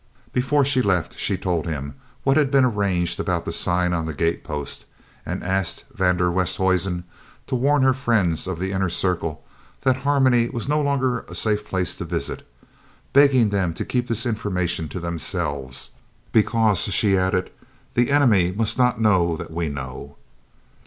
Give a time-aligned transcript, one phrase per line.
[0.33, 1.93] Before she left she told him
[2.23, 4.85] what had been arranged about a sign on the gatepost
[5.27, 7.03] and asked van der Westhuizen
[7.45, 9.45] to warn her friends of the "inner circle"
[9.81, 12.47] that Harmony was no longer a safe place to visit,
[13.13, 15.91] begging them to keep this information to themselves,
[16.31, 17.51] "because," she added,
[17.93, 20.15] "the enemy must not know that we know."